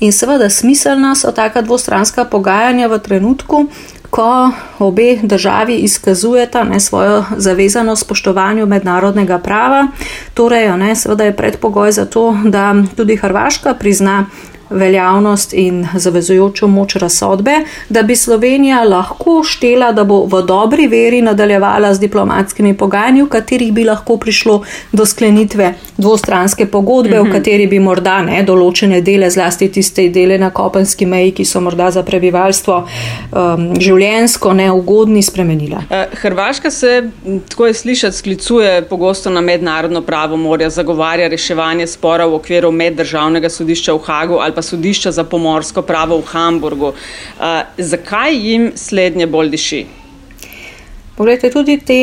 In 0.00 0.12
seveda 0.12 0.50
smiselna 0.50 1.14
so 1.14 1.32
taka 1.32 1.62
dvostranska 1.62 2.24
pogajanja 2.24 2.86
v 2.86 2.98
trenutku, 2.98 3.66
ko 4.10 4.50
obe 4.78 5.16
državi 5.22 5.76
izkazujeta 5.76 6.64
ne, 6.64 6.80
svojo 6.80 7.24
zavezanost 7.36 8.04
spoštovanju 8.04 8.66
mednarodnega 8.66 9.38
prava. 9.38 9.86
Torej, 10.34 10.76
ne, 10.76 10.94
seveda 10.96 11.24
je 11.24 11.36
predpogoj 11.36 11.92
za 11.92 12.06
to, 12.06 12.36
da 12.44 12.74
tudi 12.96 13.16
Hrvaška 13.16 13.74
prizna 13.74 14.26
veljavnost 14.70 15.52
in 15.52 15.86
zavezujočo 15.94 16.66
moč 16.66 16.96
razsodbe, 16.96 17.52
da 17.88 18.02
bi 18.02 18.16
Slovenija 18.16 18.82
lahko 18.84 19.42
štela, 19.44 19.92
da 19.92 20.04
bo 20.04 20.24
v 20.24 20.42
dobri 20.46 20.86
veri 20.88 21.22
nadaljevala 21.22 21.94
z 21.94 22.00
diplomatskimi 22.00 22.76
pogajanji, 22.76 23.22
v 23.22 23.28
katerih 23.28 23.72
bi 23.72 23.84
lahko 23.84 24.16
prišlo 24.16 24.62
do 24.92 25.06
sklenitve 25.06 25.74
dvostranske 25.96 26.66
pogodbe, 26.66 27.20
mhm. 27.20 27.28
v 27.28 27.32
kateri 27.32 27.66
bi 27.66 27.78
morda 27.78 28.20
ne 28.22 28.42
določene 28.42 29.00
dele, 29.00 29.30
zlasti 29.30 29.68
tiste 29.72 30.08
dele 30.12 30.38
na 30.38 30.50
kopenski 30.50 31.06
meji, 31.06 31.32
ki 31.40 31.44
so 31.44 31.60
morda 31.60 31.90
za 31.90 32.02
prebivalstvo 32.06 32.78
um, 32.82 33.68
življensko 33.80 34.52
neugodni, 34.56 35.22
spremenila. 35.22 35.84
Eh, 35.90 36.16
Hrvaška 36.22 36.70
se, 36.70 37.10
tako 37.48 37.66
je 37.66 37.74
slišati, 37.74 38.16
sklicuje 38.16 38.82
pogosto 38.90 39.30
na 39.30 39.40
mednarodno 39.40 40.02
pravo 40.02 40.36
morja, 40.36 40.70
zagovarja 40.70 41.28
reševanje 41.28 41.86
spora 41.86 42.26
v 42.26 42.38
okviru 42.40 42.70
meddržavnega 42.72 43.50
sodišča 43.52 43.94
v 43.94 44.04
Hagu 44.06 44.40
ali 44.42 44.55
pa 44.56 44.64
sodišča 44.64 45.12
za 45.12 45.24
pomorsko 45.28 45.84
pravo 45.84 46.16
v 46.22 46.32
Hamburgu. 46.32 46.94
Uh, 46.96 47.60
zakaj 47.76 48.32
jim 48.34 48.70
slednje 48.74 49.28
bolj 49.28 49.52
diši? 49.52 49.84
Poglejte, 51.16 51.50
tudi 51.52 51.78
ti 51.80 52.00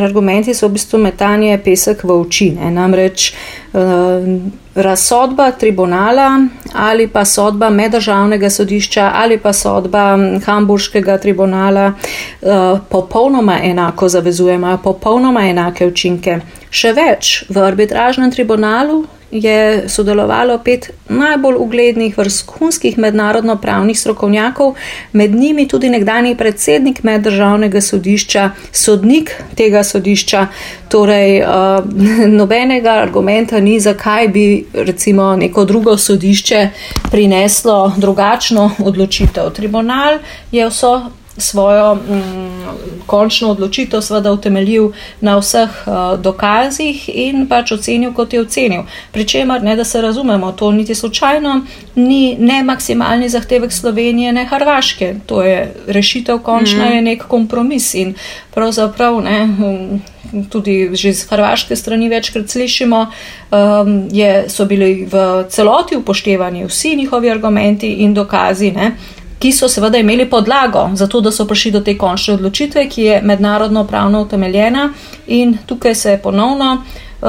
argumenti 0.00 0.54
so 0.56 0.68
v 0.68 0.76
bistvu 0.78 1.00
metanje 1.00 1.56
pesek 1.64 2.04
v 2.04 2.20
oči. 2.20 2.50
Ne? 2.56 2.70
Namreč 2.72 3.32
uh, 3.32 4.28
razsodba 4.74 5.50
tribunala 5.50 6.46
ali 6.72 7.08
pa 7.08 7.24
sodba 7.24 7.70
meddržavnega 7.70 8.50
sodišča 8.50 9.10
ali 9.14 9.38
pa 9.38 9.52
sodba 9.52 10.18
hamburškega 10.46 11.18
tribunala 11.18 11.92
uh, 11.92 12.78
popolnoma 12.88 13.58
enako 13.62 14.08
zavezujejo, 14.08 14.78
popolnoma 14.82 15.46
enake 15.48 15.86
učinke. 15.86 16.40
Še 16.70 16.92
več, 16.92 17.44
v 17.48 17.62
arbitražnem 17.62 18.32
tribunalu 18.34 19.04
je 19.34 19.88
sodelovalo 19.88 20.58
pet 20.58 20.90
najbolj 21.08 21.56
uglednih 21.58 22.18
vrhunskih 22.18 22.98
mednarodno-pravnih 22.98 23.98
strokovnjakov, 23.98 24.74
med 25.12 25.34
njimi 25.34 25.68
tudi 25.68 25.90
nekdani 25.90 26.36
predsednik 26.36 27.02
meddržavnega 27.02 27.80
sodišča, 27.80 28.50
sodnik 28.72 29.34
tega 29.54 29.82
sodišča. 29.82 30.46
Torej, 30.94 31.42
uh, 31.42 31.84
nobenega 32.38 32.92
argumenta 33.02 33.60
ni, 33.60 33.80
zakaj 33.80 34.28
bi 34.28 34.66
recimo 34.72 35.36
neko 35.36 35.64
drugo 35.64 35.96
sodišče 35.98 36.68
prineslo 37.10 37.92
drugačno 37.96 38.70
odločitev. 38.78 39.50
Tribunal 39.50 40.18
je 40.52 40.68
vso 40.68 40.92
svojo 41.36 41.94
mm, 41.94 42.64
končno 43.06 43.50
odločitev 43.50 44.00
seveda 44.00 44.32
utemeljil 44.32 44.92
na 45.20 45.36
vseh 45.38 45.70
uh, 45.86 46.20
dokazih 46.20 47.08
in 47.08 47.46
pač 47.48 47.72
ocenil, 47.72 48.12
kot 48.14 48.32
je 48.32 48.40
ocenil. 48.40 48.82
Pričemer, 49.12 49.62
ne 49.62 49.76
da 49.76 49.84
se 49.84 50.00
razumemo, 50.00 50.52
to 50.52 50.72
niti 50.72 50.94
slučajno 50.94 51.60
ni 51.94 52.36
ne 52.38 52.62
maksimalni 52.62 53.28
zahtevek 53.28 53.72
Slovenije, 53.72 54.32
ne 54.32 54.44
Hrvaške. 54.44 55.14
To 55.26 55.42
je 55.42 55.74
rešitev 55.86 56.38
končna, 56.38 56.88
mm. 56.88 56.92
je 56.92 57.02
nek 57.02 57.26
kompromis 57.28 57.94
in 57.94 58.14
pravzaprav 58.54 59.20
ne. 59.22 59.42
Um, 59.42 60.02
Tudi 60.50 60.90
že 60.92 61.12
z 61.14 61.28
hrvaške 61.30 61.76
strani 61.76 62.08
večkrat 62.08 62.48
slišimo, 62.50 63.06
um, 63.06 64.08
je, 64.10 64.48
so 64.48 64.64
bili 64.66 65.06
v 65.06 65.44
celoti 65.48 65.96
upoštevani 65.96 66.64
vsi 66.66 66.96
njihovi 66.96 67.30
argumenti 67.30 67.92
in 68.02 68.14
dokazi, 68.14 68.70
ne, 68.70 68.96
ki 69.44 69.52
so 69.52 69.68
seveda 69.68 69.98
imeli 70.00 70.24
podlago 70.30 70.90
za 70.94 71.06
to, 71.06 71.20
da 71.20 71.28
so 71.32 71.44
prišli 71.44 71.70
do 71.70 71.80
te 71.84 71.92
končne 72.00 72.34
odločitve, 72.34 72.86
ki 72.88 73.02
je 73.02 73.18
mednarodno 73.22 73.82
pravno 73.84 74.22
utemeljena 74.22 74.86
in 75.26 75.58
tukaj 75.66 75.94
se 75.94 76.20
ponovno 76.22 76.70
uh, 76.78 77.28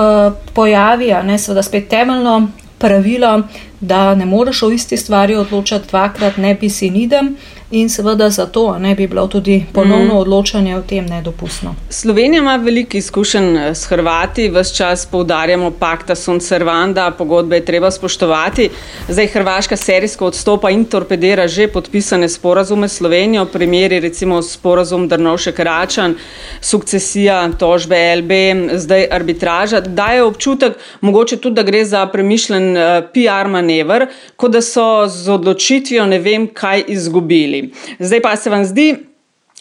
pojavi, 0.54 1.12
a 1.12 1.20
ne 1.24 1.36
seveda 1.38 1.64
spet 1.64 1.90
temeljno 1.92 2.48
pravilo, 2.78 3.42
da 3.80 4.16
ne 4.16 4.26
moreš 4.26 4.64
o 4.64 4.70
isti 4.72 4.98
stvari 4.98 5.36
odločati 5.36 5.88
dvakrat, 5.90 6.38
ne 6.38 6.54
bi 6.56 6.70
si 6.70 6.90
nidem. 6.90 7.36
In 7.72 7.90
seveda 7.90 8.30
zato 8.30 8.80
ne 8.80 8.96
bi 8.96 9.08
bilo 9.08 9.28
tudi 9.28 9.66
ponovno 9.74 10.14
mm. 10.14 10.18
odločanje 10.18 10.78
o 10.78 10.82
tem 10.82 11.06
nedopustno. 11.06 11.76
Slovenija 11.90 12.42
ima 12.42 12.56
veliko 12.56 12.98
izkušenj 12.98 13.58
eh, 13.58 13.76
s 13.76 13.86
Hrvati, 13.86 14.50
vse 14.50 14.76
čas 14.76 15.06
poudarjamo 15.06 15.72
pakta 15.72 16.16
sunt 16.16 16.44
servanda, 16.44 17.12
pogodbe 17.12 17.56
je 17.56 17.66
treba 17.66 17.92
spoštovati. 17.92 18.70
Zdaj 19.10 19.28
Hrvaška 19.28 19.76
serijsko 19.76 20.26
odstopa 20.26 20.70
in 20.70 20.86
torpedira 20.86 21.48
že 21.48 21.68
podpisane 21.68 22.30
sporazume 22.30 22.88
s 22.88 22.96
Slovenijo, 22.98 23.46
primeri 23.46 24.00
recimo 24.00 24.42
sporazum 24.42 25.08
Drnovšek 25.08 25.60
Račan, 25.60 26.16
sukcesija 26.62 27.50
tožbe 27.60 28.16
LB, 28.16 28.32
zdaj 28.74 29.08
arbitraža, 29.12 29.80
daje 29.82 30.24
občutek, 30.24 30.78
mogoče 31.02 31.38
tudi, 31.38 31.56
da 31.56 31.64
gre 31.64 31.86
za 31.86 32.06
premišljen 32.08 32.78
eh, 32.78 33.02
PR 33.14 33.50
manever, 33.50 34.08
kot 34.36 34.52
da 34.52 34.62
so 34.62 35.08
z 35.08 35.32
odločitvijo 35.32 36.06
ne 36.06 36.20
vem 36.20 36.48
kaj 36.48 36.84
izgubili. 36.88 37.55
Zdaj 38.00 38.22
pa 38.22 38.36
se 38.36 38.54
vam 38.54 38.66
zdi. 38.66 38.94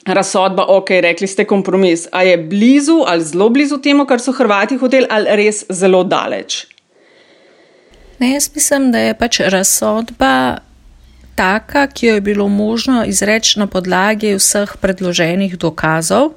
Razsodba, 0.04 0.66
ok, 0.68 0.90
rekli 1.00 1.26
ste 1.26 1.46
kompromis. 1.48 2.08
A 2.12 2.22
je 2.22 2.36
blizu 2.36 2.98
ali 3.08 3.24
zelo 3.24 3.48
blizu 3.48 3.78
temu, 3.80 4.04
kar 4.06 4.20
so 4.20 4.34
Hrvati 4.36 4.76
hoteli, 4.76 5.06
ali 5.10 5.36
res 5.40 5.64
zelo 5.72 6.02
daleč? 6.04 6.66
Ne, 8.18 8.34
jaz 8.34 8.50
mislim, 8.54 8.90
da 8.92 8.98
je 8.98 9.14
pač 9.18 9.40
razsodba 9.40 10.58
taka, 11.34 11.86
ki 11.86 12.06
jo 12.06 12.14
je 12.14 12.20
bilo 12.20 12.48
možno 12.48 13.04
izreči 13.04 13.58
na 13.58 13.66
podlagi 13.66 14.34
vseh 14.34 14.76
predloženih 14.80 15.58
dokazov. 15.58 16.34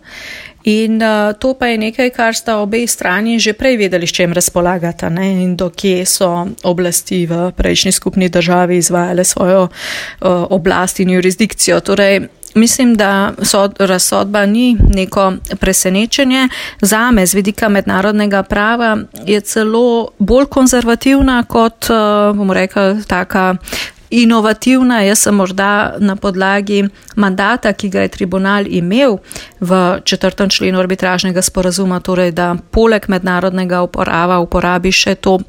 In 0.67 0.99
uh, 0.99 1.31
to 1.39 1.53
pa 1.53 1.71
je 1.71 1.77
nekaj, 1.77 2.09
kar 2.11 2.35
sta 2.35 2.57
obe 2.59 2.83
strani 2.87 3.39
že 3.39 3.55
prej 3.55 3.77
vedeli, 3.77 4.03
s 4.03 4.11
čem 4.11 4.35
razpolagata 4.35 5.07
ne? 5.09 5.43
in 5.43 5.55
dokje 5.55 6.03
so 6.03 6.47
oblasti 6.67 7.23
v 7.23 7.55
prejšnji 7.55 7.91
skupni 7.91 8.27
državi 8.29 8.77
izvajale 8.77 9.23
svojo 9.23 9.61
uh, 9.63 9.71
oblast 10.51 10.99
in 10.99 11.09
jurisdikcijo. 11.09 11.79
Torej, 11.79 12.27
Mislim, 12.57 12.95
da 12.95 13.33
so, 13.43 13.69
razsodba 13.79 14.45
ni 14.45 14.77
neko 14.89 15.33
presenečenje. 15.59 16.49
Za 16.81 17.11
me, 17.11 17.25
z 17.25 17.33
vidika 17.33 17.69
mednarodnega 17.69 18.43
prava, 18.43 18.97
je 19.25 19.41
celo 19.41 20.07
bolj 20.19 20.45
konzervativna 20.45 21.43
kot, 21.43 21.85
bomo 22.33 22.53
rekli, 22.53 23.03
taka 23.07 23.55
inovativna. 24.09 25.01
Jaz 25.01 25.19
sem 25.19 25.35
morda 25.35 25.95
na 25.99 26.15
podlagi 26.15 26.83
mandata, 27.15 27.73
ki 27.73 27.89
ga 27.89 28.05
je 28.05 28.13
tribunal 28.13 28.67
imel 28.67 29.17
v 29.59 29.99
četrtem 30.03 30.49
členu 30.49 30.79
arbitražnega 30.79 31.41
sporazuma, 31.41 31.99
torej 31.99 32.31
da 32.31 32.55
poleg 32.71 33.05
mednarodnega 33.07 33.81
uporaba 33.81 34.39
uporabi 34.39 34.91
še 34.91 35.15
to 35.15 35.39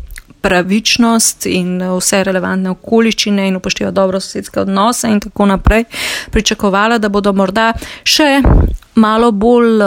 pravičnost 0.41 1.47
in 1.50 1.81
vse 1.83 2.23
relevantne 2.25 2.71
okoliščine 2.71 3.49
in 3.49 3.57
upošteva 3.59 3.91
dobro 3.91 4.21
sosedske 4.21 4.61
odnose 4.61 5.11
in 5.11 5.21
tako 5.21 5.47
naprej, 5.50 5.85
pričakovala, 6.31 6.99
da 6.99 7.09
bodo 7.09 7.33
morda 7.33 7.73
še 8.05 8.38
malo 8.95 9.33
bolj 9.33 9.83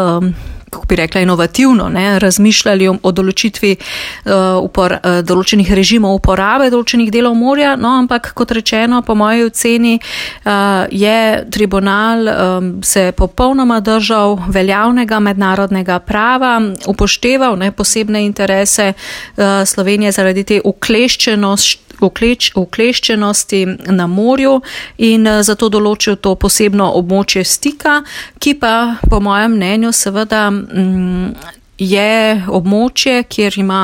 kako 0.72 0.88
bi 0.88 0.96
rekla, 0.96 1.22
inovativno 1.22 1.90
ne, 1.90 2.20
razmišljali 2.20 2.88
o, 2.88 3.12
določitvi 3.12 3.72
uh, 3.76 4.32
upor, 4.64 4.96
uh, 4.96 5.20
določenih 5.28 5.68
režimov 5.76 6.16
uporabe 6.22 6.70
določenih 6.72 7.12
delov 7.12 7.36
morja, 7.36 7.76
no, 7.76 7.92
ampak 8.00 8.32
kot 8.38 8.54
rečeno, 8.56 9.02
po 9.04 9.16
moji 9.20 9.44
oceni 9.50 9.98
uh, 10.00 10.88
je 10.88 11.44
tribunal 11.52 12.32
um, 12.32 12.72
se 12.84 13.12
popolnoma 13.18 13.82
držal 13.84 14.38
veljavnega 14.48 15.20
mednarodnega 15.20 16.00
prava, 16.08 16.56
upošteval 16.88 17.60
ne, 17.60 17.74
posebne 17.76 18.24
interese 18.26 18.94
uh, 18.94 19.62
Slovenije 19.68 20.16
zaradi 20.16 20.48
te 20.48 20.62
ukleščenosti 20.64 21.91
ukleč, 22.02 22.52
ukleščenosti 22.56 23.66
na 23.90 24.08
morju 24.08 24.60
in 24.98 25.28
eh, 25.28 25.42
zato 25.44 25.70
določil 25.70 26.18
to 26.22 26.36
posebno 26.36 26.92
območje 27.00 27.46
stika, 27.46 28.02
ki 28.40 28.56
pa 28.60 28.76
po 29.10 29.20
mojem 29.20 29.58
mnenju 29.58 29.92
seveda 29.92 30.50
mm, 30.52 31.36
je 31.82 32.44
območje, 32.48 33.24
kjer 33.24 33.58
ima 33.58 33.84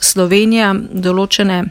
Slovenija 0.00 0.74
določene 0.92 1.64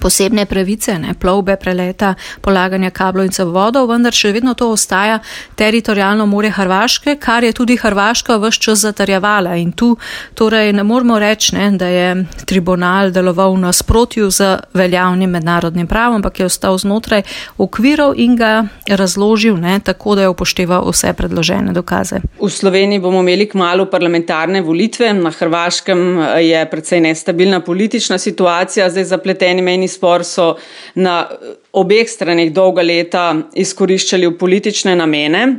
posebne 0.00 0.46
pravice, 0.46 0.98
ne, 0.98 1.14
plovbe, 1.14 1.56
preleta, 1.56 2.14
polaganja 2.40 2.90
kablov 2.90 3.28
in 3.28 3.32
cevodov, 3.32 3.88
vendar 3.90 4.14
še 4.14 4.32
vedno 4.34 4.54
to 4.54 4.70
ostaja 4.72 5.20
teritorijalno 5.56 6.26
more 6.26 6.50
Hrvaške, 6.50 7.16
kar 7.20 7.44
je 7.44 7.52
tudi 7.52 7.76
Hrvaška 7.76 8.38
vse 8.38 8.60
čas 8.60 8.84
zatarjevala. 8.84 9.56
In 9.56 9.72
tu 9.72 9.96
torej 10.34 10.72
ne 10.72 10.82
moramo 10.82 11.18
reči, 11.18 11.54
ne, 11.56 11.70
da 11.78 11.88
je 11.88 12.24
tribunal 12.46 13.10
deloval 13.10 13.54
v 13.54 13.64
nasprotju 13.66 14.30
z 14.30 14.50
veljavnim 14.74 15.30
mednarodnim 15.30 15.86
pravom, 15.86 16.20
ampak 16.20 16.40
je 16.40 16.46
ostal 16.46 16.78
znotraj 16.78 17.22
okvirov 17.58 18.14
in 18.16 18.36
ga 18.36 18.66
razložil 18.88 19.56
ne, 19.60 19.78
tako, 19.80 20.14
da 20.14 20.26
je 20.26 20.32
upošteval 20.32 20.88
vse 20.90 21.12
predložene 21.16 21.72
dokaze. 21.72 22.20
V 22.40 22.50
Sloveniji 22.50 23.00
bomo 23.00 23.20
imeli 23.20 23.48
kmalo 23.48 23.86
parlamentarne 23.90 24.62
volitve, 24.62 25.12
na 25.14 25.30
Hrvaškem 25.30 26.18
je 26.40 26.64
precej 26.70 27.00
nestabilna 27.00 27.60
politična 27.60 28.18
situacija, 28.18 28.90
zdaj 28.90 29.04
zapleteni 29.04 29.62
meni 29.62 29.83
mejni 29.84 29.88
spor 29.88 30.24
so 30.24 30.56
na 30.94 31.28
obeh 31.72 32.08
stranih 32.08 32.52
dolga 32.52 32.82
leta 32.82 33.34
izkoriščali 33.54 34.26
v 34.26 34.38
politične 34.38 34.96
namene. 34.96 35.56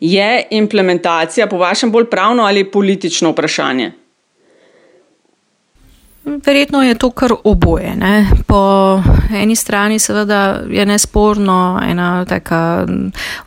Je 0.00 0.46
implementacija 0.50 1.46
po 1.46 1.58
vašem 1.58 1.90
bolj 1.92 2.08
pravno 2.10 2.44
ali 2.44 2.64
politično 2.64 3.32
vprašanje? 3.32 3.92
Verjetno 6.24 6.82
je 6.82 6.94
to 6.94 7.10
kar 7.10 7.32
oboje. 7.44 7.94
Ne. 7.96 8.26
Po 8.46 9.00
eni 9.34 9.56
strani 9.56 9.98
seveda 9.98 10.60
je 10.70 10.86
nesporno 10.86 11.80
ena 11.88 12.24
taka 12.24 12.86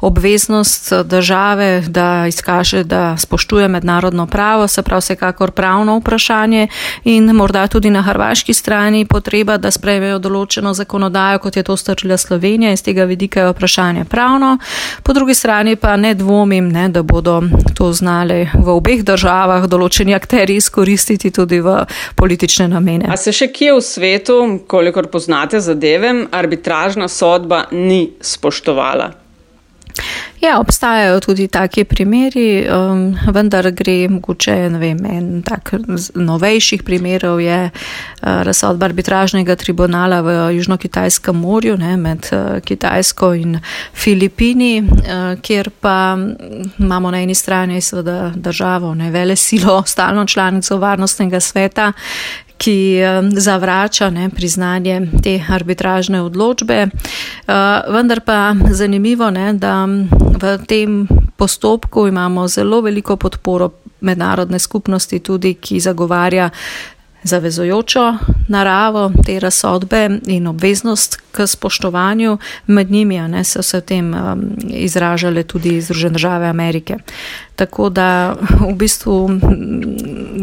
obveznost 0.02 0.94
države, 1.06 1.84
da 1.88 2.26
izkaže, 2.28 2.84
da 2.84 3.18
spoštuje 3.18 3.68
mednarodno 3.68 4.28
pravo, 4.28 4.68
se 4.68 4.82
pravi 4.82 5.00
vsekakor 5.00 5.52
pravno 5.52 5.98
vprašanje 5.98 6.68
in 7.04 7.32
morda 7.32 7.68
tudi 7.68 7.90
na 7.90 8.02
hrvaški 8.02 8.54
strani 8.54 9.06
potreba, 9.06 9.58
da 9.58 9.72
sprejmejo 9.72 10.20
določeno 10.20 10.74
zakonodajo, 10.74 11.40
kot 11.40 11.58
je 11.58 11.64
to 11.64 11.78
storila 11.78 12.18
Slovenija, 12.18 12.72
iz 12.72 12.84
tega 12.84 13.04
vidika 13.04 13.42
je 13.42 13.52
vprašanje 13.52 14.06
pravno. 14.06 14.58
Po 15.04 15.14
drugi 15.14 15.34
strani 15.34 15.76
pa 15.76 15.96
ne 15.98 16.14
dvomim, 16.14 16.70
ne, 16.70 16.90
da 16.90 17.04
bodo 17.04 17.42
to 17.76 17.94
znali 17.94 18.50
v 18.54 18.70
obeh 18.70 19.04
državah 19.04 19.68
določeni 19.68 20.16
akteri 20.16 20.56
izkoristiti 20.56 21.32
tudi 21.32 21.60
v 21.62 21.84
politične 22.16 22.68
namene. 22.68 23.10
A 23.12 23.18
se 23.18 23.34
še 23.36 23.50
kje 23.54 23.74
v 23.78 23.82
svetu, 23.82 24.38
kolikor 24.68 25.08
poznate 25.12 25.60
zadeve, 25.74 26.14
arbitražna 26.32 27.08
sodba 27.08 27.66
ni 27.72 28.06
spoštovala? 28.22 29.12
Ja, 30.42 30.60
obstajajo 30.60 31.20
tudi 31.20 31.48
taki 31.48 31.84
primeri, 31.84 32.66
um, 32.68 33.04
vendar 33.32 33.70
gre 33.72 34.10
mogoče, 34.12 34.56
ne 34.74 34.80
vem, 34.82 35.00
en 35.08 35.28
tak 35.46 35.72
novejših 36.16 36.84
primerov 36.84 37.40
je 37.40 37.60
uh, 37.70 38.42
razsodba 38.44 38.90
arbitražnega 38.90 39.56
tribunala 39.56 40.20
v 40.26 40.36
Južno-Kitajskem 40.58 41.40
morju 41.40 41.78
ne, 41.80 41.96
med 41.98 42.28
uh, 42.36 42.60
Kitajsko 42.66 43.32
in 43.40 43.56
Filipini, 43.94 44.82
uh, 44.84 45.40
kjer 45.40 45.70
pa 45.80 46.18
imamo 46.80 47.12
na 47.12 47.24
eni 47.24 47.36
strani 47.36 47.82
seveda 47.82 48.34
državo, 48.36 48.92
ne 49.00 49.12
vele 49.12 49.36
silo, 49.40 49.84
stalno 49.88 50.26
članico 50.28 50.78
varnostnega 50.78 51.40
sveta, 51.40 51.94
ki 52.64 53.00
zavrača 53.32 54.10
ne, 54.10 54.30
priznanje 54.30 55.02
te 55.24 55.40
arbitražne 55.50 56.22
odločbe. 56.22 56.88
Eh, 56.88 56.92
vendar 57.92 58.22
pa 58.24 58.56
zanimivo, 58.72 59.30
ne, 59.32 59.54
da 59.54 59.86
v 60.44 60.58
tem 60.68 61.08
postopku 61.36 62.08
imamo 62.08 62.48
zelo 62.48 62.82
veliko 62.82 63.18
podporo 63.18 63.70
mednarodne 64.02 64.60
skupnosti, 64.60 65.20
tudi 65.20 65.54
ki 65.54 65.80
zagovarja 65.80 66.50
zavezojočo 67.24 68.18
naravo 68.48 69.12
te 69.26 69.40
razsodbe 69.40 70.10
in 70.28 70.48
obveznost 70.48 71.22
k 71.32 71.48
spoštovanju, 71.48 72.38
med 72.68 72.92
njimi 72.92 73.20
ne, 73.28 73.44
so 73.44 73.62
se 73.64 73.78
v 73.78 73.82
tem 73.82 74.14
um, 74.14 74.44
izražale 74.70 75.44
tudi 75.44 75.82
Združene 75.82 76.14
države 76.14 76.48
Amerike. 76.48 76.98
Tako 77.56 77.90
da 77.90 78.36
v 78.60 78.74
bistvu 78.74 79.30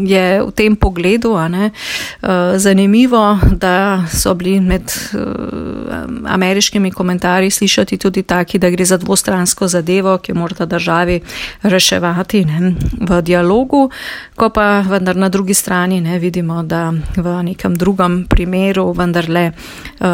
je 0.07 0.43
v 0.43 0.51
tem 0.55 0.75
pogledu 0.75 1.35
ne, 1.49 1.71
uh, 1.71 2.29
zanimivo, 2.55 3.39
da 3.51 4.03
so 4.07 4.33
bili 4.33 4.59
med 4.59 4.83
uh, 5.13 6.31
ameriškimi 6.31 6.91
komentarji 6.91 7.51
slišati 7.51 7.97
tudi 7.97 8.23
taki, 8.23 8.59
da 8.59 8.69
gre 8.69 8.85
za 8.85 8.97
dvostransko 8.97 9.67
zadevo, 9.67 10.17
ki 10.17 10.31
jo 10.31 10.35
morata 10.35 10.65
državi 10.65 11.19
reševati 11.63 12.45
ne, 12.45 12.75
v 13.01 13.21
dialogu, 13.21 13.89
ko 14.35 14.49
pa 14.49 14.81
vendar 14.81 15.15
na 15.15 15.29
drugi 15.29 15.53
strani 15.53 16.01
ne, 16.01 16.19
vidimo, 16.19 16.63
da 16.63 16.93
v 17.17 17.43
nekem 17.43 17.75
drugem 17.75 18.25
primeru 18.29 18.91
vendarle 18.93 19.51
uh, 19.51 20.07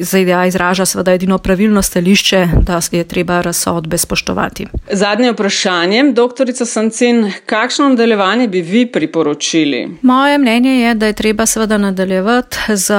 ZDA 0.00 0.46
izraža 0.46 0.86
seveda 0.86 1.12
edino 1.12 1.38
pravilno 1.38 1.82
stališče, 1.82 2.48
da 2.62 2.80
je 2.92 3.04
treba 3.04 3.40
razsodbe 3.40 3.98
spoštovati. 3.98 4.66
Zadnje 4.92 5.32
vprašanje, 5.32 6.12
doktorica 6.36 6.66
Sancin, 6.66 7.32
kakšno 7.46 7.88
nadaljevanje 7.88 8.48
bi 8.48 8.60
vi 8.60 8.86
priporočili? 8.86 9.98
Moje 10.02 10.38
mnenje 10.38 10.80
je, 10.80 10.94
da 10.94 11.06
je 11.06 11.12
treba 11.12 11.46
seveda 11.46 11.78
nadaljevati 11.78 12.56
z 12.68 12.94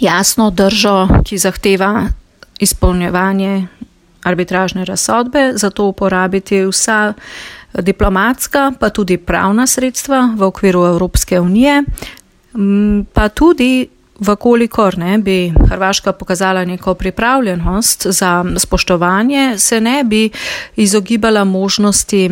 jasno 0.00 0.50
držo, 0.50 1.08
ki 1.24 1.38
zahteva 1.38 2.06
izpolnjevanje 2.58 3.66
arbitražne 4.22 4.84
razsodbe, 4.84 5.52
zato 5.54 5.84
uporabiti 5.84 6.64
vsa 6.66 7.12
diplomatska, 7.78 8.72
pa 8.80 8.88
tudi 8.88 9.16
pravna 9.16 9.66
sredstva 9.66 10.34
v 10.36 10.42
okviru 10.42 10.86
Evropske 10.86 11.40
unije, 11.40 11.82
pa 13.12 13.28
tudi 13.28 13.88
Vkolikor 14.20 14.98
ne 14.98 15.18
bi 15.18 15.52
Hrvaška 15.70 16.12
pokazala 16.12 16.64
neko 16.64 16.94
pripravljenost 16.94 18.06
za 18.06 18.44
spoštovanje, 18.56 19.58
se 19.58 19.80
ne 19.80 20.04
bi 20.04 20.30
izogibala 20.76 21.44
možnosti, 21.44 22.30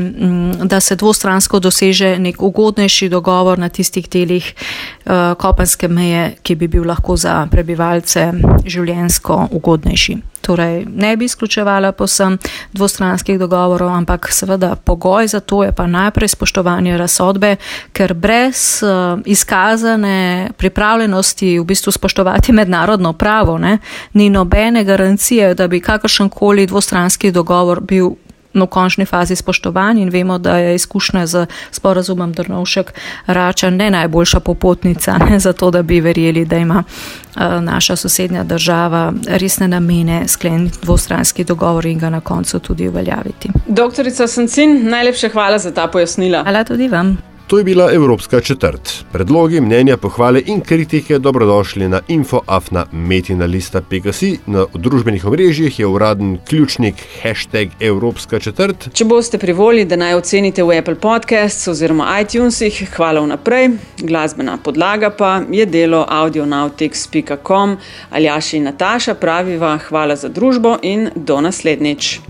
da 0.64 0.80
se 0.80 0.96
dvostransko 0.96 1.58
doseže 1.58 2.18
nek 2.18 2.42
ugodnejši 2.42 3.08
dogovor 3.08 3.58
na 3.58 3.68
tistih 3.68 4.08
delih 4.08 4.54
uh, 4.54 5.12
kopenske 5.38 5.88
meje, 5.88 6.36
ki 6.42 6.54
bi 6.54 6.68
bil 6.68 6.86
lahko 6.86 7.16
za 7.16 7.46
prebivalce 7.50 8.32
življensko 8.66 9.48
ugodnejši. 9.50 10.16
Torej, 10.40 10.86
ne 10.94 11.16
bi 11.16 11.24
izključevala 11.24 11.92
posem 11.92 12.38
dvostranskih 12.72 13.38
dogovorov, 13.38 13.88
ampak 13.88 14.28
seveda 14.32 14.76
pogoj 14.76 15.26
za 15.28 15.40
to 15.40 15.64
je 15.64 15.72
pa 15.72 15.86
najprej 15.86 16.28
spoštovanje 16.28 16.98
razsodbe, 16.98 17.56
ker 17.92 18.14
brez 18.14 18.82
uh, 18.82 19.20
izkazane 19.24 20.50
pripravljenosti 20.56 21.58
v 21.58 21.64
bistvu 21.64 21.92
spoštovati 21.92 22.52
mednarodno 22.52 23.12
pravo 23.12 23.58
ne, 23.58 23.78
ni 24.12 24.30
nobene 24.30 24.84
garancije, 24.84 25.54
da 25.54 25.68
bi 25.68 25.80
kakršen 25.80 26.28
koli 26.28 26.66
dvostranski 26.66 27.32
dogovor 27.32 27.80
bil 27.80 28.10
v 28.54 28.66
končni 28.66 29.04
fazi 29.06 29.36
spoštovan 29.36 29.98
in 29.98 30.10
vemo, 30.10 30.38
da 30.38 30.58
je 30.58 30.74
izkušnja 30.74 31.26
z 31.26 31.46
sporazumom 31.70 32.32
Drnovšek 32.32 32.92
Rača 33.26 33.70
ne 33.70 33.90
najboljša 33.90 34.40
popotnica 34.40 35.18
ne, 35.18 35.38
za 35.38 35.52
to, 35.52 35.70
da 35.70 35.82
bi 35.82 36.00
verjeli, 36.00 36.44
da 36.44 36.56
ima 36.56 36.84
uh, 36.84 37.42
naša 37.62 37.96
sosednja 37.96 38.44
država 38.44 39.12
resne 39.26 39.68
namene 39.68 40.28
skleniti 40.28 40.78
dvostranski 40.82 41.44
dogovor 41.44 41.86
in 41.86 41.98
ga 41.98 42.10
na 42.10 42.20
koncu 42.20 42.58
tudi 42.58 42.88
uveljaviti. 42.88 43.48
Doktorica 43.66 44.26
Sancin, 44.26 44.88
najlepša 44.88 45.28
hvala 45.28 45.58
za 45.58 45.74
ta 45.74 45.86
pojasnila. 45.86 46.42
Hvala 46.42 46.64
tudi 46.64 46.88
vam. 46.88 47.27
To 47.48 47.58
je 47.58 47.64
bila 47.64 47.92
Evropska 47.92 48.40
četrt. 48.40 49.04
Predlogi, 49.12 49.60
mnenja, 49.60 49.96
pohvale 49.96 50.42
in 50.46 50.60
kritike 50.60 51.18
dobrodošli 51.18 51.88
na 51.88 52.00
infoafna.metina.pk. 52.08 54.06
Na 54.46 54.66
družbenih 54.74 55.24
omrežjih 55.24 55.78
je 55.78 55.86
uraden 55.86 56.38
ključnik 56.48 56.94
hashtag 57.22 57.68
Evropska 57.80 58.40
četrt. 58.40 58.88
Če 58.92 59.04
boste 59.04 59.38
privoli, 59.38 59.84
da 59.84 59.96
naj 59.96 60.14
ocenite 60.14 60.62
v 60.62 60.78
Apple 60.78 60.94
Podcasts 61.00 61.68
oziroma 61.68 62.20
iTunesih, 62.20 62.90
hvala 62.96 63.20
vnaprej. 63.24 63.70
Glasbena 63.98 64.58
podlaga 64.64 65.10
pa 65.10 65.42
je 65.50 65.66
delo 65.66 66.04
audionautics.com. 66.08 67.76
Aljaši 68.10 68.56
in 68.56 68.64
Nataša 68.68 69.14
praviva 69.14 69.78
hvala 69.88 70.16
za 70.16 70.28
družbo 70.28 70.76
in 70.82 71.10
do 71.16 71.40
naslednjič. 71.40 72.20